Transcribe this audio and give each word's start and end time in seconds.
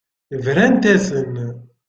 Brant-asen. 0.43 1.35